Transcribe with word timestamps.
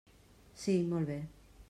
Sí, 0.61 0.75
molt 0.95 1.11
bé. 1.13 1.19